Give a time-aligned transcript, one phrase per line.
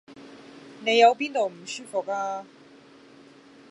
[0.83, 2.43] 你有邊度唔舒服呀？